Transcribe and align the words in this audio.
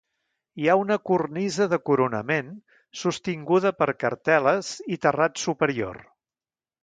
Hi 0.61 0.67
ha 0.69 0.75
una 0.83 0.95
cornisa 1.09 1.65
de 1.73 1.77
coronament, 1.89 2.49
sostinguda 3.03 3.71
per 3.83 3.89
cartel·les, 4.05 4.71
i 4.95 4.99
terrat 5.07 5.43
superior. 5.45 6.01